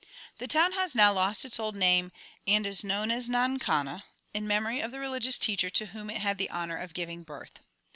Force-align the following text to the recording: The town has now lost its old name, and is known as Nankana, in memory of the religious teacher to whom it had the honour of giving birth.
The 0.39 0.47
town 0.47 0.71
has 0.71 0.95
now 0.95 1.13
lost 1.13 1.45
its 1.45 1.59
old 1.59 1.75
name, 1.75 2.11
and 2.47 2.65
is 2.65 2.83
known 2.83 3.11
as 3.11 3.29
Nankana, 3.29 4.01
in 4.33 4.47
memory 4.47 4.79
of 4.79 4.89
the 4.91 4.99
religious 4.99 5.37
teacher 5.37 5.69
to 5.69 5.85
whom 5.93 6.09
it 6.09 6.21
had 6.23 6.39
the 6.39 6.49
honour 6.49 6.77
of 6.77 6.95
giving 6.95 7.21
birth. 7.21 7.59